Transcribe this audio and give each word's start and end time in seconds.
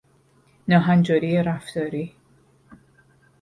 ناهنجاری 0.67 1.43
رفتاری 1.43 2.15